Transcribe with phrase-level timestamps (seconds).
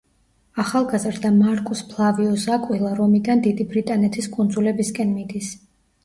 [0.61, 5.51] ახალგაზრდა მარკუს ფლავიუს აკვილა რომიდან დიდი ბრიტანეთის კუნძულებისკენ მიდის.